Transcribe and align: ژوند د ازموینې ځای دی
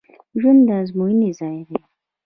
ژوند 0.39 0.59
د 0.67 0.69
ازموینې 0.81 1.29
ځای 1.39 1.59
دی 1.67 1.77